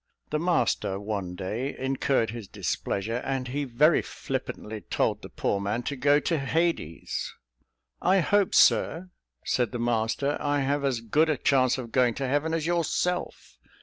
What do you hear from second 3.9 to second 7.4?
flippantly told the poor man to go to h.